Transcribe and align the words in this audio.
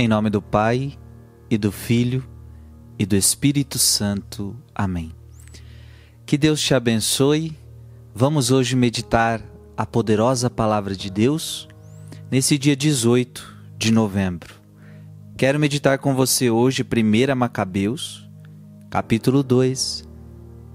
Em 0.00 0.06
nome 0.06 0.30
do 0.30 0.40
Pai, 0.40 0.96
e 1.50 1.58
do 1.58 1.72
Filho, 1.72 2.24
e 2.96 3.04
do 3.04 3.16
Espírito 3.16 3.80
Santo. 3.80 4.54
Amém. 4.72 5.10
Que 6.24 6.38
Deus 6.38 6.62
te 6.62 6.72
abençoe. 6.72 7.58
Vamos 8.14 8.52
hoje 8.52 8.76
meditar 8.76 9.42
a 9.76 9.84
poderosa 9.84 10.48
palavra 10.48 10.94
de 10.94 11.10
Deus 11.10 11.66
nesse 12.30 12.56
dia 12.56 12.76
18 12.76 13.56
de 13.76 13.90
novembro. 13.90 14.54
Quero 15.36 15.58
meditar 15.58 15.98
com 15.98 16.14
você 16.14 16.48
hoje 16.48 16.84
1 16.84 17.34
Macabeus, 17.34 18.24
capítulo 18.88 19.42
2, 19.42 20.08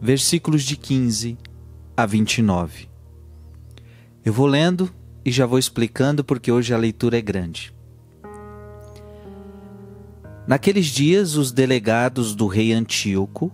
versículos 0.02 0.64
de 0.64 0.76
15 0.76 1.38
a 1.96 2.06
29. 2.06 2.90
Eu 4.26 4.34
vou 4.34 4.48
lendo 4.48 4.94
e 5.24 5.32
já 5.32 5.46
vou 5.46 5.58
explicando 5.58 6.26
porque 6.26 6.52
hoje 6.52 6.74
a 6.74 6.78
leitura 6.78 7.18
é 7.18 7.22
grande. 7.22 7.74
Naqueles 10.46 10.88
dias, 10.88 11.36
os 11.36 11.54
delegados 11.54 12.36
do 12.36 12.48
rei 12.48 12.74
Antíoco, 12.74 13.52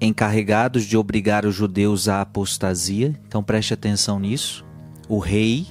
encarregados 0.00 0.84
de 0.84 0.96
obrigar 0.96 1.46
os 1.46 1.54
judeus 1.54 2.08
à 2.08 2.20
apostasia, 2.20 3.14
então 3.28 3.44
preste 3.44 3.72
atenção 3.72 4.18
nisso, 4.18 4.64
o 5.08 5.18
rei 5.20 5.68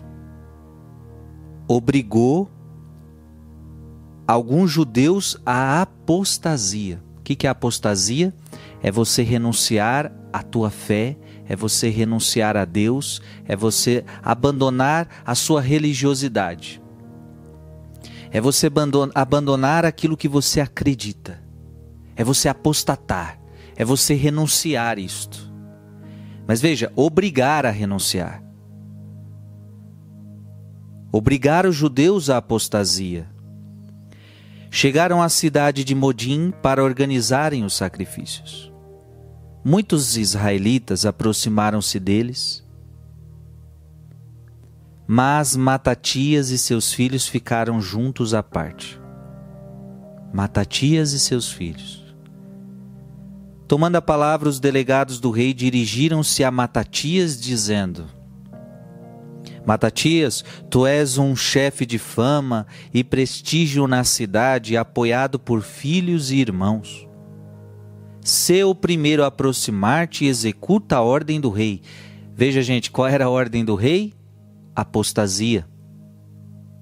obrigou 1.67 2.49
alguns 4.25 4.71
judeus 4.71 5.37
à 5.45 5.81
apostasia. 5.81 7.03
O 7.17 7.21
que 7.21 7.45
é 7.45 7.49
apostasia? 7.49 8.33
É 8.81 8.89
você 8.89 9.23
renunciar 9.23 10.11
à 10.31 10.41
tua 10.41 10.69
fé, 10.69 11.17
é 11.47 11.55
você 11.55 11.89
renunciar 11.89 12.55
a 12.55 12.63
Deus, 12.63 13.21
é 13.45 13.57
você 13.57 14.05
abandonar 14.23 15.07
a 15.25 15.35
sua 15.35 15.59
religiosidade. 15.59 16.80
É 18.31 18.39
você 18.39 18.71
abandonar 19.13 19.85
aquilo 19.85 20.15
que 20.15 20.27
você 20.27 20.61
acredita. 20.61 21.43
É 22.15 22.23
você 22.23 22.47
apostatar. 22.47 23.39
É 23.75 23.83
você 23.83 24.13
renunciar 24.13 24.97
isto. 24.97 25.51
Mas 26.47 26.61
veja, 26.61 26.91
obrigar 26.95 27.65
a 27.65 27.69
renunciar. 27.69 28.41
Obrigar 31.11 31.65
os 31.65 31.75
judeus 31.75 32.29
à 32.29 32.37
apostasia. 32.37 33.29
Chegaram 34.69 35.21
à 35.21 35.27
cidade 35.27 35.83
de 35.83 35.93
Modim 35.93 36.53
para 36.61 36.81
organizarem 36.81 37.65
os 37.65 37.73
sacrifícios. 37.73 38.71
Muitos 39.63 40.15
israelitas 40.15 41.05
aproximaram-se 41.05 41.99
deles 41.99 42.63
mas 45.13 45.57
Matatias 45.57 46.51
e 46.51 46.57
seus 46.57 46.93
filhos 46.93 47.27
ficaram 47.27 47.81
juntos 47.81 48.33
à 48.33 48.41
parte. 48.41 48.97
Matatias 50.33 51.11
e 51.11 51.19
seus 51.19 51.51
filhos. 51.51 52.15
Tomando 53.67 53.97
a 53.97 54.01
palavra, 54.01 54.47
os 54.47 54.57
delegados 54.57 55.19
do 55.19 55.29
rei 55.29 55.53
dirigiram-se 55.53 56.45
a 56.45 56.49
Matatias, 56.49 57.37
dizendo: 57.37 58.05
Matatias, 59.65 60.45
tu 60.69 60.87
és 60.87 61.17
um 61.17 61.35
chefe 61.35 61.85
de 61.85 61.99
fama 61.99 62.65
e 62.93 63.03
prestígio 63.03 63.87
na 63.87 64.05
cidade, 64.05 64.77
apoiado 64.77 65.37
por 65.37 65.61
filhos 65.61 66.31
e 66.31 66.37
irmãos. 66.37 67.05
Sê 68.21 68.63
o 68.63 68.73
primeiro 68.73 69.25
aproximar-te 69.25 70.23
executa 70.23 70.95
a 70.95 71.01
ordem 71.01 71.41
do 71.41 71.49
rei. 71.49 71.81
Veja, 72.33 72.61
gente, 72.61 72.89
qual 72.89 73.09
era 73.09 73.25
a 73.25 73.29
ordem 73.29 73.65
do 73.65 73.75
rei? 73.75 74.20
Apostasia. 74.75 75.67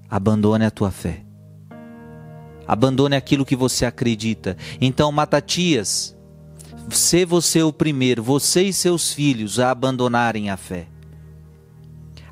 Abandone 0.08 0.64
a 0.64 0.70
tua 0.70 0.90
fé. 0.90 1.24
Abandone 2.66 3.16
aquilo 3.16 3.44
que 3.44 3.56
você 3.56 3.84
acredita. 3.84 4.56
Então, 4.80 5.10
Matatias, 5.10 6.16
se 6.88 7.24
você 7.24 7.62
o 7.62 7.72
primeiro, 7.72 8.22
você 8.22 8.62
e 8.62 8.72
seus 8.72 9.12
filhos, 9.12 9.58
a 9.58 9.70
abandonarem 9.70 10.50
a 10.50 10.56
fé, 10.56 10.86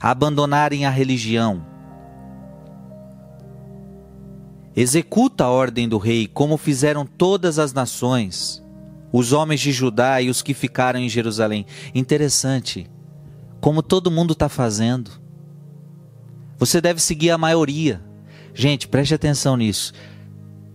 a 0.01 0.11
abandonarem 0.11 0.87
a 0.87 0.91
religião. 0.91 1.65
Executa 4.77 5.45
a 5.45 5.51
ordem 5.51 5.89
do 5.89 5.99
rei, 5.99 6.29
como 6.29 6.57
fizeram 6.57 7.05
todas 7.05 7.59
as 7.59 7.73
nações, 7.73 8.65
os 9.13 9.33
homens 9.33 9.61
de 9.61 9.73
Judá 9.73 10.23
e 10.23 10.31
os 10.31 10.41
que 10.41 10.55
ficaram 10.55 11.01
em 11.01 11.09
Jerusalém. 11.09 11.67
Interessante, 11.95 12.89
como 13.61 13.83
todo 13.83 14.11
mundo 14.11 14.35
está 14.35 14.49
fazendo. 14.49 15.11
Você 16.59 16.81
deve 16.81 17.01
seguir 17.01 17.31
a 17.31 17.39
maioria. 17.39 18.03
Gente, 18.53 18.89
preste 18.89 19.15
atenção 19.15 19.57
nisso. 19.57 19.93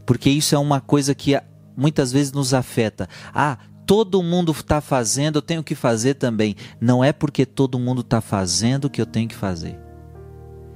Porque 0.06 0.30
isso 0.30 0.56
é 0.56 0.58
uma 0.58 0.80
coisa 0.80 1.14
que 1.14 1.40
muitas 1.76 2.12
vezes 2.12 2.32
nos 2.32 2.54
afeta. 2.54 3.10
Ah, 3.34 3.58
todo 3.86 4.24
mundo 4.24 4.52
está 4.52 4.80
fazendo, 4.80 5.38
eu 5.38 5.42
tenho 5.42 5.64
que 5.64 5.76
fazer 5.76 6.16
também. 6.16 6.56
Não 6.80 7.04
é 7.04 7.12
porque 7.12 7.46
todo 7.46 7.80
mundo 7.80 8.02
está 8.02 8.22
fazendo 8.22 8.90
que 8.90 9.02
eu 9.02 9.06
tenho 9.06 9.28
que 9.28 9.36
fazer. 9.36 9.78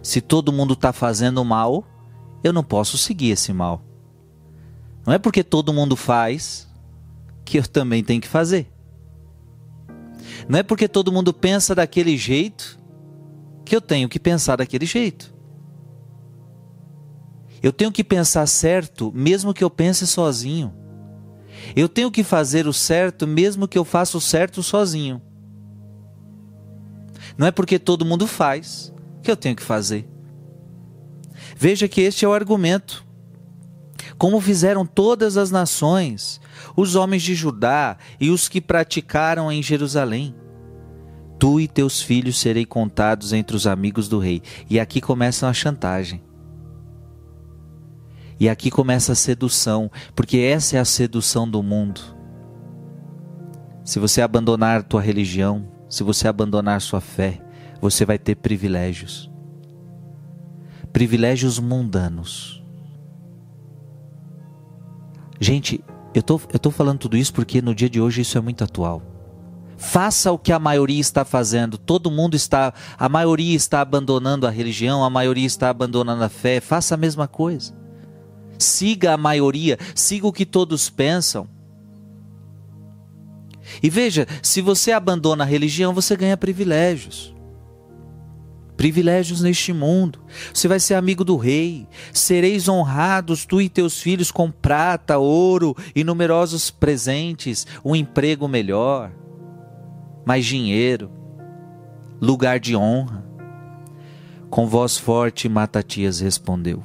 Se 0.03 0.21
todo 0.21 0.53
mundo 0.53 0.73
está 0.73 0.91
fazendo 0.93 1.43
mal, 1.43 1.85
eu 2.43 2.53
não 2.53 2.63
posso 2.63 2.97
seguir 2.97 3.31
esse 3.31 3.51
mal. 3.53 3.83
Não 5.05 5.13
é 5.13 5.17
porque 5.17 5.43
todo 5.43 5.73
mundo 5.73 5.95
faz 5.95 6.67
que 7.45 7.57
eu 7.57 7.67
também 7.67 8.03
tenho 8.03 8.21
que 8.21 8.27
fazer. 8.27 8.69
Não 10.47 10.59
é 10.59 10.63
porque 10.63 10.87
todo 10.87 11.11
mundo 11.11 11.33
pensa 11.33 11.73
daquele 11.73 12.17
jeito 12.17 12.77
que 13.67 13.75
eu 13.75 13.81
tenho 13.81 14.09
que 14.09 14.19
pensar 14.19 14.55
daquele 14.55 14.85
jeito. 14.85 15.35
Eu 17.61 17.73
tenho 17.73 17.91
que 17.91 18.03
pensar 18.03 18.45
certo, 18.47 19.11
mesmo 19.13 19.53
que 19.53 19.63
eu 19.63 19.69
pense 19.69 20.05
sozinho. 20.07 20.73
Eu 21.75 21.89
tenho 21.89 22.11
que 22.11 22.23
fazer 22.23 22.67
o 22.67 22.73
certo, 22.73 23.27
mesmo 23.27 23.67
que 23.67 23.77
eu 23.77 23.83
faça 23.83 24.17
o 24.17 24.21
certo 24.21 24.61
sozinho. 24.61 25.21
Não 27.37 27.47
é 27.47 27.51
porque 27.51 27.77
todo 27.77 28.05
mundo 28.05 28.25
faz 28.25 28.93
que 29.21 29.29
eu 29.29 29.35
tenho 29.35 29.55
que 29.55 29.63
fazer. 29.63 30.07
Veja 31.55 31.87
que 31.87 32.01
este 32.01 32.25
é 32.25 32.27
o 32.27 32.33
argumento. 32.33 33.05
Como 34.17 34.39
fizeram 34.39 34.85
todas 34.85 35.37
as 35.37 35.51
nações, 35.51 36.39
os 36.75 36.95
homens 36.95 37.21
de 37.21 37.35
Judá 37.35 37.97
e 38.19 38.29
os 38.29 38.47
que 38.47 38.61
praticaram 38.61 39.51
em 39.51 39.61
Jerusalém. 39.61 40.33
Tu 41.39 41.61
e 41.61 41.67
teus 41.67 42.01
filhos 42.01 42.39
serei 42.39 42.65
contados 42.65 43.33
entre 43.33 43.55
os 43.55 43.67
amigos 43.67 44.07
do 44.07 44.19
rei. 44.19 44.41
E 44.69 44.79
aqui 44.79 44.99
começa 44.99 45.47
a 45.47 45.53
chantagem. 45.53 46.21
E 48.39 48.47
aqui 48.47 48.69
começa 48.69 49.13
a 49.13 49.15
sedução, 49.15 49.91
porque 50.15 50.37
essa 50.37 50.77
é 50.77 50.79
a 50.79 50.85
sedução 50.85 51.49
do 51.49 51.61
mundo. 51.63 52.01
Se 53.83 53.99
você 53.99 54.21
abandonar 54.21 54.83
tua 54.83 55.01
religião, 55.01 55.67
se 55.89 56.03
você 56.03 56.27
abandonar 56.27 56.81
sua 56.81 57.01
fé, 57.01 57.41
você 57.81 58.05
vai 58.05 58.19
ter 58.19 58.35
privilégios. 58.35 59.31
Privilégios 60.91 61.59
mundanos. 61.59 62.63
Gente, 65.39 65.83
eu 66.13 66.21
tô, 66.21 66.39
eu 66.51 66.59
tô 66.59 66.71
falando 66.71 66.99
tudo 66.99 67.17
isso 67.17 67.33
porque 67.33 67.61
no 67.61 67.73
dia 67.73 67.89
de 67.89 68.01
hoje 68.01 68.21
isso 68.21 68.37
é 68.37 68.41
muito 68.41 68.63
atual. 68.63 69.16
Faça 69.77 70.31
o 70.31 70.39
que 70.39 70.51
a 70.51 70.57
maioria 70.57 70.99
está 70.99 71.23
fazendo. 71.23 71.77
Todo 71.77 72.09
mundo 72.09 72.35
está, 72.35 72.73
a 72.97 73.07
maioria 73.07 73.55
está 73.55 73.79
abandonando 73.79 74.47
a 74.47 74.49
religião, 74.49 75.03
a 75.03 75.09
maioria 75.09 75.45
está 75.45 75.69
abandonando 75.69 76.23
a 76.23 76.29
fé. 76.29 76.59
Faça 76.59 76.95
a 76.95 76.97
mesma 76.97 77.27
coisa. 77.27 77.75
Siga 78.57 79.13
a 79.13 79.17
maioria, 79.17 79.77
siga 79.93 80.25
o 80.25 80.33
que 80.33 80.47
todos 80.47 80.89
pensam. 80.89 81.47
E 83.83 83.89
veja, 83.89 84.25
se 84.41 84.61
você 84.61 84.91
abandona 84.91 85.43
a 85.43 85.47
religião, 85.47 85.93
você 85.93 86.15
ganha 86.15 86.35
privilégios. 86.35 87.35
Privilégios 88.75 89.41
neste 89.41 89.73
mundo. 89.73 90.19
Você 90.51 90.67
vai 90.67 90.79
ser 90.79 90.95
amigo 90.95 91.23
do 91.23 91.37
rei. 91.37 91.87
Sereis 92.11 92.67
honrados, 92.67 93.45
tu 93.45 93.61
e 93.61 93.69
teus 93.69 94.01
filhos, 94.01 94.31
com 94.31 94.49
prata, 94.49 95.19
ouro 95.19 95.75
e 95.95 96.03
numerosos 96.03 96.71
presentes, 96.71 97.67
um 97.85 97.95
emprego 97.95 98.47
melhor 98.47 99.11
mais 100.27 100.45
dinheiro, 100.45 101.09
lugar 102.19 102.59
de 102.59 102.75
honra. 102.75 103.25
Com 104.49 104.67
voz 104.67 104.97
forte, 104.97 105.47
Matatias 105.47 106.19
respondeu: 106.19 106.83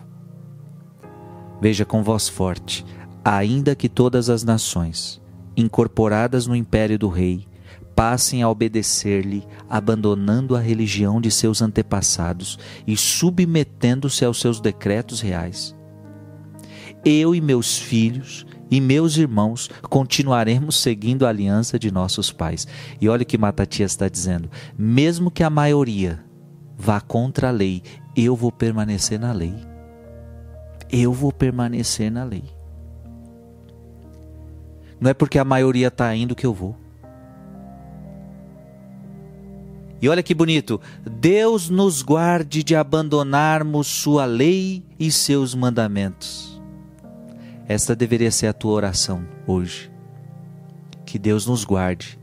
Veja 1.60 1.84
com 1.84 2.04
voz 2.04 2.28
forte, 2.28 2.86
ainda 3.24 3.74
que 3.74 3.88
todas 3.88 4.30
as 4.30 4.44
nações, 4.44 5.20
incorporadas 5.56 6.46
no 6.46 6.54
império 6.54 6.96
do 6.96 7.08
rei, 7.08 7.48
passem 7.96 8.44
a 8.44 8.48
obedecer-lhe, 8.48 9.44
abandonando 9.68 10.54
a 10.54 10.60
religião 10.60 11.20
de 11.20 11.32
seus 11.32 11.60
antepassados 11.60 12.60
e 12.86 12.96
submetendo-se 12.96 14.24
aos 14.24 14.38
seus 14.38 14.60
decretos 14.60 15.20
reais. 15.20 15.74
Eu 17.04 17.34
e 17.34 17.40
meus 17.40 17.76
filhos 17.76 18.46
e 18.72 18.80
meus 18.80 19.18
irmãos 19.18 19.68
continuaremos 19.90 20.76
seguindo 20.76 21.26
a 21.26 21.28
aliança 21.28 21.78
de 21.78 21.90
nossos 21.90 22.32
pais. 22.32 22.66
E 22.98 23.06
olha 23.06 23.22
o 23.22 23.26
que 23.26 23.36
Matatias 23.36 23.92
está 23.92 24.08
dizendo: 24.08 24.50
mesmo 24.78 25.30
que 25.30 25.42
a 25.42 25.50
maioria 25.50 26.24
vá 26.74 26.98
contra 26.98 27.48
a 27.48 27.50
lei, 27.50 27.82
eu 28.16 28.34
vou 28.34 28.50
permanecer 28.50 29.20
na 29.20 29.30
lei. 29.30 29.54
eu 30.90 31.12
vou 31.12 31.32
permanecer 31.32 32.10
na 32.10 32.24
lei. 32.24 32.44
Não 35.00 35.10
é 35.10 35.14
porque 35.14 35.38
a 35.38 35.44
maioria 35.44 35.88
está 35.88 36.14
indo 36.14 36.34
que 36.34 36.44
eu 36.44 36.54
vou. 36.54 36.76
E 40.00 40.08
olha 40.08 40.22
que 40.22 40.34
bonito, 40.34 40.80
Deus 41.10 41.70
nos 41.70 42.02
guarde 42.02 42.62
de 42.62 42.74
abandonarmos 42.74 43.86
Sua 43.86 44.24
lei 44.24 44.84
e 44.98 45.10
seus 45.10 45.54
mandamentos. 45.54 46.51
Esta 47.68 47.94
deveria 47.94 48.30
ser 48.30 48.48
a 48.48 48.52
tua 48.52 48.72
oração 48.72 49.26
hoje. 49.46 49.90
Que 51.06 51.18
Deus 51.18 51.46
nos 51.46 51.64
guarde 51.64 52.18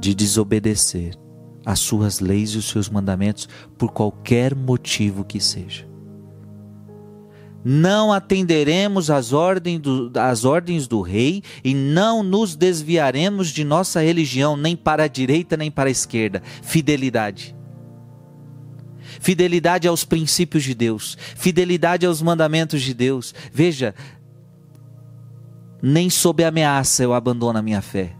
de 0.00 0.14
desobedecer 0.14 1.14
as 1.64 1.80
suas 1.80 2.20
leis 2.20 2.50
e 2.50 2.58
os 2.58 2.68
seus 2.68 2.88
mandamentos 2.88 3.48
por 3.76 3.90
qualquer 3.90 4.54
motivo 4.54 5.24
que 5.24 5.40
seja. 5.40 5.86
Não 7.64 8.12
atenderemos 8.12 9.10
às 9.10 9.32
ordens, 9.32 9.80
do, 9.80 10.12
às 10.14 10.44
ordens 10.44 10.86
do 10.86 11.00
rei 11.00 11.42
e 11.64 11.74
não 11.74 12.22
nos 12.22 12.54
desviaremos 12.54 13.48
de 13.48 13.64
nossa 13.64 14.00
religião, 14.00 14.56
nem 14.56 14.76
para 14.76 15.02
a 15.02 15.08
direita 15.08 15.56
nem 15.56 15.68
para 15.68 15.88
a 15.88 15.90
esquerda. 15.90 16.40
Fidelidade. 16.62 17.56
Fidelidade 19.20 19.88
aos 19.88 20.04
princípios 20.04 20.62
de 20.62 20.74
Deus, 20.74 21.16
fidelidade 21.36 22.06
aos 22.06 22.22
mandamentos 22.22 22.82
de 22.82 22.94
Deus. 22.94 23.34
Veja, 23.52 23.94
nem 25.82 26.08
sob 26.10 26.42
ameaça 26.44 27.02
eu 27.02 27.14
abandono 27.14 27.58
a 27.58 27.62
minha 27.62 27.82
fé. 27.82 28.14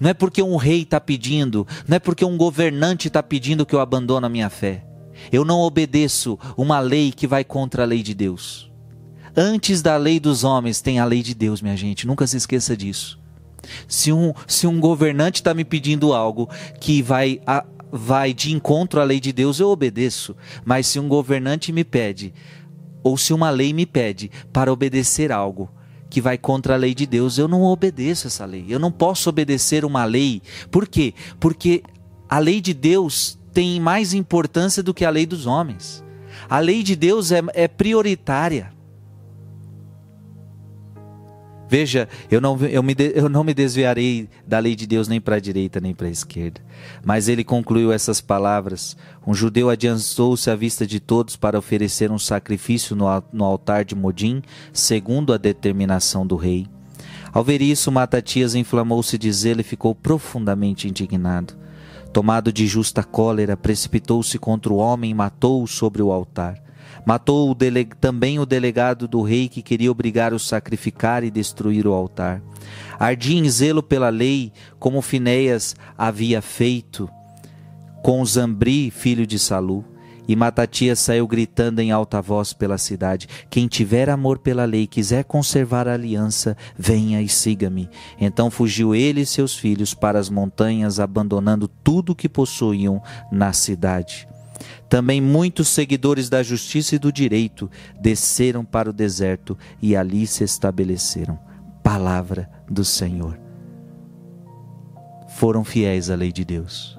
Não 0.00 0.10
é 0.10 0.14
porque 0.14 0.42
um 0.42 0.56
rei 0.56 0.82
está 0.82 1.00
pedindo, 1.00 1.66
não 1.86 1.96
é 1.96 1.98
porque 1.98 2.24
um 2.24 2.36
governante 2.36 3.08
está 3.08 3.22
pedindo 3.22 3.66
que 3.66 3.74
eu 3.74 3.80
abandone 3.80 4.26
a 4.26 4.30
minha 4.30 4.48
fé. 4.48 4.84
Eu 5.30 5.44
não 5.44 5.60
obedeço 5.60 6.38
uma 6.56 6.80
lei 6.80 7.12
que 7.12 7.26
vai 7.26 7.44
contra 7.44 7.82
a 7.82 7.86
lei 7.86 8.02
de 8.02 8.14
Deus. 8.14 8.70
Antes 9.36 9.82
da 9.82 9.96
lei 9.96 10.20
dos 10.20 10.44
homens 10.44 10.80
tem 10.80 10.98
a 10.98 11.04
lei 11.04 11.22
de 11.22 11.34
Deus, 11.34 11.60
minha 11.60 11.76
gente, 11.76 12.06
nunca 12.06 12.26
se 12.26 12.36
esqueça 12.36 12.76
disso. 12.76 13.18
Se 13.88 14.12
um, 14.12 14.32
se 14.46 14.66
um 14.66 14.78
governante 14.78 15.36
está 15.36 15.54
me 15.54 15.64
pedindo 15.64 16.12
algo 16.12 16.48
que 16.80 17.02
vai, 17.02 17.40
a, 17.46 17.64
vai 17.90 18.32
de 18.32 18.52
encontro 18.52 19.00
à 19.00 19.04
lei 19.04 19.18
de 19.18 19.32
Deus, 19.32 19.58
eu 19.58 19.68
obedeço. 19.68 20.36
Mas 20.64 20.86
se 20.86 21.00
um 21.00 21.08
governante 21.08 21.72
me 21.72 21.84
pede, 21.84 22.32
ou 23.02 23.16
se 23.16 23.32
uma 23.32 23.50
lei 23.50 23.72
me 23.72 23.86
pede 23.86 24.30
para 24.52 24.72
obedecer 24.72 25.32
algo, 25.32 25.70
que 26.14 26.20
vai 26.20 26.38
contra 26.38 26.74
a 26.74 26.76
lei 26.76 26.94
de 26.94 27.06
Deus, 27.06 27.38
eu 27.38 27.48
não 27.48 27.64
obedeço 27.64 28.28
essa 28.28 28.44
lei. 28.44 28.66
Eu 28.68 28.78
não 28.78 28.92
posso 28.92 29.28
obedecer 29.28 29.84
uma 29.84 30.04
lei. 30.04 30.40
Por 30.70 30.86
quê? 30.86 31.12
Porque 31.40 31.82
a 32.28 32.38
lei 32.38 32.60
de 32.60 32.72
Deus 32.72 33.36
tem 33.52 33.80
mais 33.80 34.14
importância 34.14 34.80
do 34.80 34.94
que 34.94 35.04
a 35.04 35.10
lei 35.10 35.26
dos 35.26 35.44
homens. 35.44 36.04
A 36.48 36.60
lei 36.60 36.84
de 36.84 36.94
Deus 36.94 37.32
é, 37.32 37.42
é 37.52 37.66
prioritária. 37.66 38.72
Veja, 41.68 42.08
eu 42.30 42.40
não, 42.40 42.58
eu, 42.66 42.82
me, 42.82 42.94
eu 43.14 43.28
não 43.28 43.42
me 43.42 43.54
desviarei 43.54 44.28
da 44.46 44.58
lei 44.58 44.74
de 44.74 44.86
Deus 44.86 45.08
nem 45.08 45.20
para 45.20 45.36
a 45.36 45.40
direita 45.40 45.80
nem 45.80 45.94
para 45.94 46.06
a 46.06 46.10
esquerda. 46.10 46.60
Mas 47.04 47.28
ele 47.28 47.42
concluiu 47.42 47.90
essas 47.90 48.20
palavras. 48.20 48.96
Um 49.26 49.34
judeu 49.34 49.70
adiantou-se 49.70 50.50
à 50.50 50.54
vista 50.54 50.86
de 50.86 51.00
todos 51.00 51.36
para 51.36 51.58
oferecer 51.58 52.10
um 52.10 52.18
sacrifício 52.18 52.94
no, 52.94 53.06
no 53.32 53.44
altar 53.44 53.84
de 53.84 53.94
Modim, 53.94 54.42
segundo 54.72 55.32
a 55.32 55.38
determinação 55.38 56.26
do 56.26 56.36
rei. 56.36 56.66
Ao 57.32 57.42
ver 57.42 57.60
isso, 57.62 57.90
Matatias 57.90 58.54
inflamou-se 58.54 59.18
de 59.18 59.32
zelo 59.32 59.60
e 59.60 59.64
ficou 59.64 59.94
profundamente 59.94 60.86
indignado. 60.86 61.54
Tomado 62.12 62.52
de 62.52 62.64
justa 62.64 63.02
cólera, 63.02 63.56
precipitou-se 63.56 64.38
contra 64.38 64.72
o 64.72 64.76
homem 64.76 65.10
e 65.10 65.14
matou-o 65.14 65.66
sobre 65.66 66.00
o 66.00 66.12
altar. 66.12 66.63
Matou 67.06 67.50
o 67.50 67.56
também 68.00 68.38
o 68.38 68.46
delegado 68.46 69.06
do 69.06 69.22
rei 69.22 69.48
que 69.48 69.62
queria 69.62 69.90
obrigar 69.90 70.32
o 70.32 70.38
sacrificar 70.38 71.22
e 71.22 71.30
destruir 71.30 71.86
o 71.86 71.92
altar. 71.92 72.42
Ardia 72.98 73.38
em 73.38 73.48
zelo 73.48 73.82
pela 73.82 74.08
lei, 74.08 74.52
como 74.78 75.02
Finéias 75.02 75.76
havia 75.98 76.40
feito 76.40 77.08
com 78.02 78.24
Zambri, 78.24 78.90
filho 78.90 79.26
de 79.26 79.38
Salu. 79.38 79.84
E 80.26 80.34
Matatias 80.34 81.00
saiu 81.00 81.26
gritando 81.26 81.80
em 81.80 81.90
alta 81.90 82.20
voz 82.22 82.54
pela 82.54 82.78
cidade: 82.78 83.28
Quem 83.50 83.68
tiver 83.68 84.08
amor 84.08 84.38
pela 84.38 84.64
lei, 84.64 84.86
quiser 84.86 85.24
conservar 85.24 85.86
a 85.86 85.92
aliança, 85.92 86.56
venha 86.78 87.20
e 87.20 87.28
siga-me. 87.28 87.90
Então 88.18 88.50
fugiu 88.50 88.94
ele 88.94 89.20
e 89.20 89.26
seus 89.26 89.54
filhos 89.54 89.92
para 89.92 90.18
as 90.18 90.30
montanhas, 90.30 90.98
abandonando 90.98 91.68
tudo 91.68 92.12
o 92.12 92.14
que 92.14 92.28
possuíam 92.28 93.02
na 93.30 93.52
cidade. 93.52 94.26
Também 94.88 95.20
muitos 95.20 95.68
seguidores 95.68 96.28
da 96.28 96.42
justiça 96.42 96.94
e 96.94 96.98
do 96.98 97.12
direito 97.12 97.70
desceram 98.00 98.64
para 98.64 98.90
o 98.90 98.92
deserto 98.92 99.56
e 99.80 99.96
ali 99.96 100.26
se 100.26 100.44
estabeleceram. 100.44 101.38
Palavra 101.82 102.48
do 102.70 102.84
Senhor. 102.84 103.38
Foram 105.36 105.64
fiéis 105.64 106.10
à 106.10 106.14
lei 106.14 106.32
de 106.32 106.44
Deus. 106.44 106.98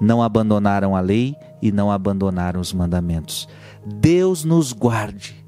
Não 0.00 0.22
abandonaram 0.22 0.96
a 0.96 1.00
lei 1.00 1.34
e 1.60 1.70
não 1.70 1.90
abandonaram 1.90 2.60
os 2.60 2.72
mandamentos. 2.72 3.48
Deus 3.84 4.44
nos 4.44 4.72
guarde. 4.72 5.44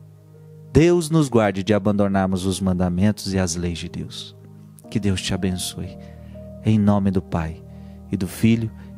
Deus 0.72 1.10
nos 1.10 1.28
guarde 1.28 1.62
de 1.62 1.72
abandonarmos 1.72 2.44
os 2.44 2.60
mandamentos 2.60 3.32
e 3.32 3.38
as 3.38 3.56
leis 3.56 3.78
de 3.78 3.88
Deus. 3.88 4.36
Que 4.90 4.98
Deus 4.98 5.22
te 5.22 5.32
abençoe. 5.32 5.96
Em 6.64 6.78
nome 6.78 7.10
do 7.10 7.22
Pai, 7.22 7.62
e 8.12 8.16
do 8.16 8.28
Filho, 8.28 8.70